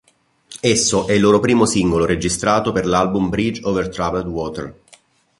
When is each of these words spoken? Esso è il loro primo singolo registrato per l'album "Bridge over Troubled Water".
Esso 0.63 1.05
è 1.07 1.11
il 1.13 1.21
loro 1.21 1.39
primo 1.39 1.67
singolo 1.67 2.05
registrato 2.05 2.71
per 2.71 2.87
l'album 2.87 3.29
"Bridge 3.29 3.61
over 3.65 3.87
Troubled 3.87 4.25
Water". 4.25 4.81